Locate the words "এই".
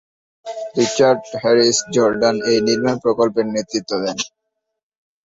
2.49-2.59